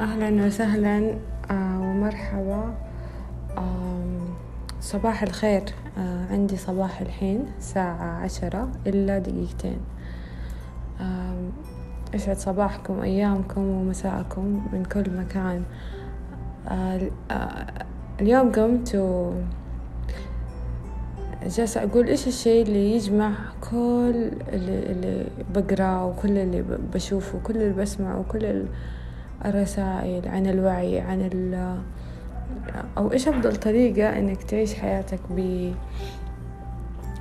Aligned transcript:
أهلا 0.00 0.46
وسهلا 0.46 1.14
آه، 1.50 1.80
ومرحبا. 1.80 2.74
صباح 4.80 5.22
الخير. 5.22 5.62
آه، 5.98 6.26
عندي 6.30 6.56
صباح 6.56 7.00
الحين 7.00 7.46
الساعة 7.58 8.20
عشرة 8.22 8.68
إلا 8.86 9.18
دقيقتين. 9.18 9.78
آم، 11.00 11.50
يسعد 12.14 12.36
صباحكم 12.36 13.00
أيامكم 13.00 13.60
ومساءكم 13.60 14.66
من 14.72 14.84
كل 14.84 15.10
مكان. 15.18 15.62
آه، 16.68 17.00
اليوم 18.20 18.52
قمت 18.52 18.94
و 18.94 19.32
جالسة 21.46 21.82
أقول 21.84 22.06
إيش 22.06 22.26
الشيء 22.28 22.62
اللي 22.66 22.94
يجمع 22.96 23.32
كل 23.70 24.30
اللي, 24.52 24.92
اللي 24.92 25.26
بقرأه 25.54 26.06
وكل 26.06 26.38
اللي 26.38 26.64
بشوفه 26.94 27.38
وكل 27.38 27.56
اللي 27.56 27.74
بسمعه 27.82 28.20
وكل 28.20 28.44
ال- 28.44 28.68
الرسائل 29.44 30.28
عن 30.28 30.46
الوعي 30.46 31.00
عن 31.00 31.20
ال 31.32 31.78
أو 32.98 33.12
إيش 33.12 33.28
أفضل 33.28 33.56
طريقة 33.56 34.18
إنك 34.18 34.42
تعيش 34.42 34.74
حياتك 34.74 35.20
ب 35.30 35.38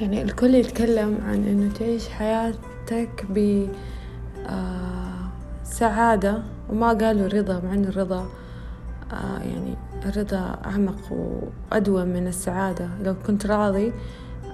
يعني 0.00 0.22
الكل 0.22 0.54
يتكلم 0.54 1.18
عن 1.26 1.44
إنه 1.44 1.72
تعيش 1.72 2.08
حياتك 2.08 3.26
ب 3.30 3.66
آه، 4.46 5.28
سعادة 5.64 6.42
وما 6.70 6.88
قالوا 6.88 7.28
رضا 7.28 7.60
مع 7.60 7.74
إن 7.74 7.84
الرضا 7.84 8.26
آه، 9.12 9.38
يعني 9.38 9.74
الرضا 10.06 10.58
أعمق 10.64 11.12
وأدوم 11.12 12.08
من 12.08 12.26
السعادة. 12.26 12.88
لو 13.02 13.14
كنت 13.26 13.46
راضي 13.46 13.92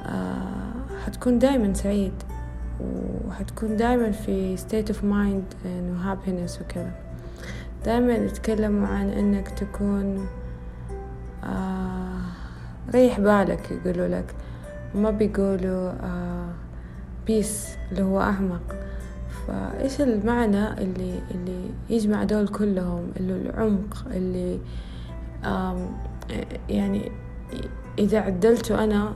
آه، 0.06 0.72
حتكون 1.06 1.38
دايما 1.38 1.74
سعيد 1.74 2.12
وحتكون 3.28 3.77
دايما 3.77 4.11
في 4.11 4.56
state 4.56 4.92
of 4.92 4.97
mind 4.97 5.66
إنه 5.66 6.14
happiness 6.14 6.61
وكذا. 6.61 7.09
دايما 7.84 8.12
يتكلموا 8.14 8.89
عن 8.89 9.09
إنك 9.09 9.48
تكون 9.48 10.27
آه 11.45 12.20
ريح 12.95 13.20
بالك 13.20 13.70
يقولوا 13.70 14.09
لك. 14.09 14.34
ما 14.95 15.11
بيقولوا 15.11 15.91
آه 15.91 16.48
بيس 17.27 17.69
اللي 17.92 18.03
هو 18.03 18.20
أعمق 18.20 18.77
فإيش 19.47 20.00
المعنى 20.00 20.69
اللي 20.72 21.20
اللي 21.31 21.70
يجمع 21.91 22.25
دول 22.25 22.48
كلهم؟ 22.48 23.11
اللي 23.17 23.50
العمق 23.50 24.05
اللي 24.11 24.59
يعني 26.69 27.12
إذا 27.98 28.20
عدلته 28.20 28.84
أنا 28.84 29.12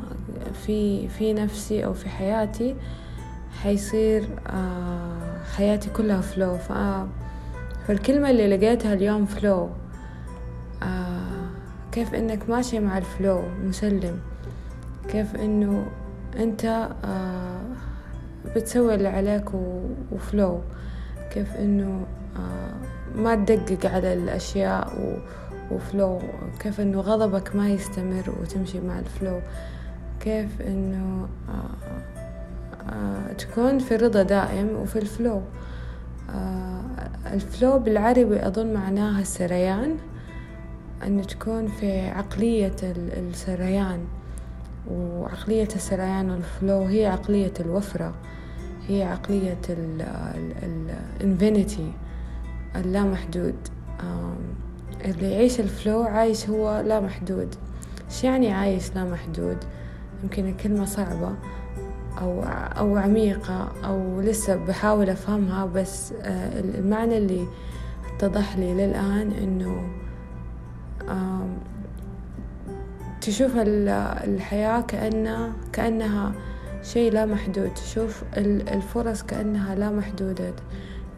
في 0.66 1.08
في 1.08 1.32
نفسي 1.32 1.84
أو 1.84 1.94
في 1.94 2.08
حياتي 2.08 2.76
حيصير 3.62 4.28
آه 4.46 5.38
حياتي 5.56 5.90
كلها 5.90 6.20
فلو 6.20 6.56
فالكلمة 7.86 8.30
اللي 8.30 8.56
لقيتها 8.56 8.94
اليوم 8.94 9.26
فلو 9.26 9.68
آه 10.82 11.48
كيف 11.92 12.14
إنك 12.14 12.50
ماشي 12.50 12.80
مع 12.80 12.98
الفلو 12.98 13.42
مسلم. 13.64 14.18
كيف 15.08 15.36
إنه 15.36 15.86
أنت 16.36 16.64
آه 17.04 17.60
بتسوي 18.56 18.94
اللي 18.94 19.08
عليك 19.08 19.44
وفلو 20.12 20.60
كيف 21.32 21.56
إنه 21.56 22.06
آه 22.36 22.74
ما 23.16 23.34
تدقق 23.34 23.90
على 23.90 24.12
الأشياء 24.12 24.88
و 25.00 25.18
وفلو 25.74 26.20
كيف 26.60 26.80
إنه 26.80 27.00
غضبك 27.00 27.56
ما 27.56 27.68
يستمر 27.68 28.34
وتمشي 28.40 28.80
مع 28.80 28.98
الفلو 28.98 29.40
كيف 30.20 30.60
إنه 30.60 31.28
آه 31.48 31.94
آه 32.92 33.32
تكون 33.32 33.78
في 33.78 33.96
رضا 33.96 34.22
دائم 34.22 34.68
وفي 34.76 34.98
الفلو 34.98 35.42
الفلو 37.32 37.78
بالعربي 37.78 38.46
أظن 38.46 38.74
معناها 38.74 39.20
السريان 39.20 39.96
أن 41.06 41.22
تكون 41.26 41.66
في 41.68 42.00
عقلية 42.00 42.76
ال- 42.82 43.28
السريان 43.30 44.00
وعقلية 44.90 45.68
السريان 45.76 46.30
والفلو 46.30 46.82
هي 46.82 47.06
عقلية 47.06 47.52
الوفرة 47.60 48.14
هي 48.88 49.02
عقلية 49.02 49.58
الإنفينيتي 50.62 51.92
اللامحدود. 52.76 53.54
اللي 55.04 55.32
يعيش 55.32 55.60
الفلو 55.60 56.02
عايش 56.02 56.48
هو 56.48 56.80
لا 56.86 57.00
محدود 57.00 57.54
إيش 58.10 58.24
يعني 58.24 58.52
عايش 58.52 58.94
لا 58.94 59.04
محدود 59.04 59.56
يمكن 60.22 60.48
الكلمة 60.48 60.84
صعبة. 60.84 61.32
أو 62.20 62.42
أو 62.78 62.96
عميقة 62.96 63.72
أو 63.84 64.20
لسه 64.20 64.56
بحاول 64.56 65.10
أفهمها 65.10 65.64
بس 65.66 66.12
آه، 66.22 66.60
المعنى 66.60 67.18
اللي 67.18 67.46
اتضح 68.16 68.56
لي 68.56 68.74
للآن 68.74 69.32
إنه 69.32 69.88
تشوف 73.20 73.56
ال- 73.56 73.88
الحياة 74.34 74.80
كأنها 74.80 75.52
كأنها 75.72 76.32
شيء 76.82 77.12
لا 77.12 77.26
محدود 77.26 77.74
تشوف 77.74 78.22
ال- 78.36 78.68
الفرص 78.68 79.22
كأنها 79.22 79.74
لا 79.74 79.90
محدودة 79.90 80.52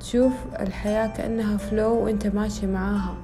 تشوف 0.01 0.33
الحياة 0.61 1.07
كأنها 1.07 1.57
فلو 1.57 1.95
وأنت 2.05 2.27
ماشي 2.27 2.67
معاها 2.67 3.15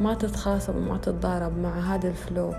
ما 0.00 0.14
تتخاصم 0.14 0.76
وما 0.76 0.98
تتضارب 0.98 1.58
مع 1.58 1.94
هذا 1.94 2.08
الفلو 2.08 2.54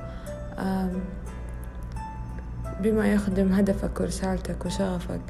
بما 2.84 3.07
يخدم 3.13 3.51
هدفك 3.53 4.00
ورسالتك 4.01 4.66
وشغفك. 4.66 5.22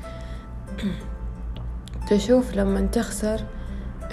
تشوف 2.09 2.55
لما 2.55 2.81
تخسر 2.81 3.41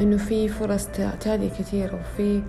إنه 0.01 0.17
في 0.17 0.49
فرص 0.49 0.87
تا- 0.87 1.15
تانية 1.21 1.49
كثير 1.49 1.95
وفي 1.95 2.43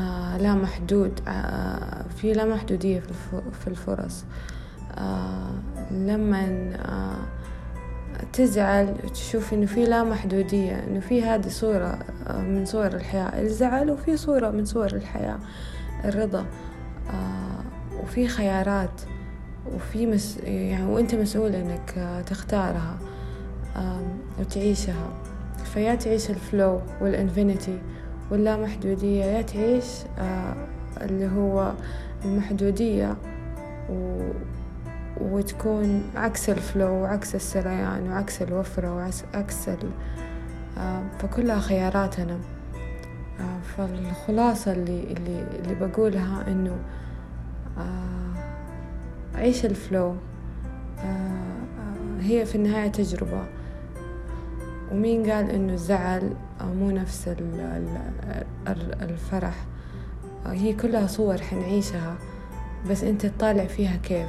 آه 0.00 0.36
لا 0.38 0.54
محدود 0.54 1.20
آه 1.28 2.04
في 2.16 2.32
لا 2.32 2.44
محدودية 2.44 3.02
في 3.60 3.66
الفرص. 3.66 4.24
آه 4.98 5.50
لما 5.90 6.46
آه 6.76 7.16
تزعل 8.32 8.94
تشوف 9.14 9.52
إنه 9.52 9.66
في 9.66 9.84
لا 9.84 10.04
محدودية 10.04 10.84
إنه 10.88 11.00
في 11.00 11.22
هذه 11.24 11.48
صورة 11.48 11.98
آه 12.26 12.40
من 12.40 12.64
صور 12.64 12.86
الحياة. 12.86 13.40
الزعل 13.42 13.90
وفي 13.90 14.16
صورة 14.16 14.50
من 14.50 14.64
صور 14.64 14.86
الحياة. 14.86 15.38
الرضا 16.04 16.46
آه 17.10 17.62
وفي 18.02 18.28
خيارات. 18.28 19.00
وفي 19.74 20.06
مس 20.06 20.38
يعني 20.44 20.86
وأنت 20.86 21.14
مسؤول 21.14 21.54
إنك 21.54 21.94
آه، 21.98 22.20
تختارها 22.20 22.98
وتعيشها. 24.40 25.08
فيا 25.64 25.94
تعيش 25.94 26.30
ال 26.30 26.40
flow 26.40 26.80
وال 27.00 27.16
infinity 27.16 27.78
واللامحدودية 28.30 29.24
يا 29.24 29.42
تعيش 29.42 29.84
آه، 30.18 30.54
اللي 31.00 31.28
هو 31.36 31.72
المحدودية 32.24 33.16
و... 33.90 34.20
وتكون 35.20 36.02
عكس 36.16 36.50
ال 36.50 36.58
flow 36.58 36.92
وعكس 36.92 37.34
السريان 37.34 38.10
وعكس 38.10 38.42
الوفرة 38.42 38.96
وعكس 39.34 39.68
ال... 39.68 39.90
آه، 40.78 41.02
فكلها 41.18 41.60
خياراتنا 41.60 42.38
فالخلاصة 43.76 44.72
اللي, 44.72 45.02
اللي, 45.02 45.46
اللي 45.58 45.74
بقولها 45.74 46.44
إنه 46.48 46.76
عيش 49.34 49.64
ال 49.66 49.74
flow. 49.74 50.14
آه، 50.98 51.02
آه، 51.04 52.20
هي 52.20 52.46
في 52.46 52.54
النهاية 52.54 52.88
تجربة. 52.88 53.44
ومين 54.92 55.30
قال 55.30 55.50
إنه 55.50 55.72
الزعل 55.72 56.30
آه، 56.60 56.64
مو 56.64 56.90
نفس 56.90 57.28
ال- 57.28 57.60
ال- 57.60 58.44
ال- 58.68 59.02
الفرح؟ 59.10 59.54
هي 60.46 60.72
كلها 60.72 61.06
صور 61.06 61.38
حنعيشها. 61.38 62.14
بس 62.90 63.04
أنت 63.04 63.26
تطالع 63.26 63.64
فيها 63.66 63.96
كيف؟ 63.96 64.28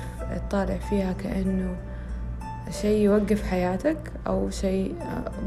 تطالع 0.49 0.77
فيها 0.77 1.13
كأنه 1.13 1.75
شيء 2.71 3.05
يوقف 3.05 3.43
حياتك 3.43 3.97
أو 4.27 4.49
شيء 4.49 4.95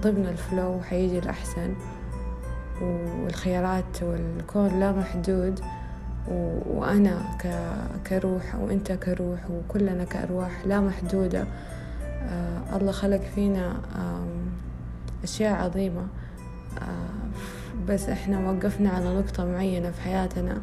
ضمن 0.03 0.27
الفلو 0.27 0.81
حيجي 0.81 1.19
الأحسن. 1.19 1.75
والخيارات 2.83 4.03
والكون 4.03 4.81
لا 4.81 4.93
محدود. 4.93 5.61
وأنا 6.67 7.23
كروح 8.07 8.55
وأنت 8.55 8.93
كروح 8.93 9.41
وكلنا 9.51 10.05
كأرواح 10.05 10.67
لا 10.67 10.81
محدودة. 10.81 11.45
آه 12.03 12.77
الله 12.77 12.93
خلق 12.93 13.21
فينا 13.35 13.77
أشياء 15.25 15.65
عظيمة. 15.65 16.07
آه 16.79 17.27
بس 17.89 18.09
إحنا 18.09 18.51
وقفنا 18.51 18.91
على 18.91 19.19
نقطة 19.19 19.45
معينة 19.45 19.91
في 19.91 20.01
حياتنا 20.01 20.59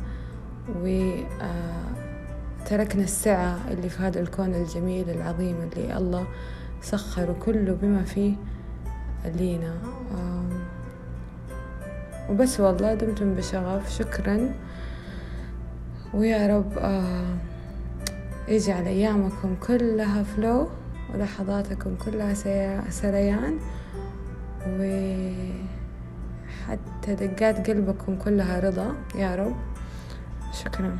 وتركنا 0.81 1.23
السعة 3.03 3.57
اللي 3.71 3.89
في 3.89 4.03
هذا 4.03 4.19
الكون 4.19 4.55
الجميل 4.55 5.09
العظيم 5.09 5.55
اللي 5.61 5.97
الله 5.97 6.25
سخر 6.81 7.35
كله 7.45 7.77
بما 7.81 8.03
فيه 8.03 8.35
لينا. 9.25 9.73
وبس 12.29 12.59
والله 12.59 12.93
دمتم 12.93 13.35
بشغف. 13.35 13.97
شكرا. 13.97 14.49
ويا 16.13 16.57
رب 16.57 16.77
آه 16.77 17.35
يجعل 18.47 18.85
أيامكم 18.85 19.55
كلها 19.67 20.23
فلو 20.23 20.67
ولحظاتكم 21.13 21.95
كلها 22.05 22.33
سريان. 22.89 23.59
حتى 26.67 27.15
دقات 27.15 27.69
قلبكم 27.69 28.15
كلها 28.15 28.59
رضا 28.59 28.93
يا 29.15 29.35
رب. 29.35 29.55
شكرا. 30.53 30.97